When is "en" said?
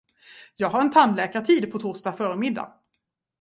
0.81-0.91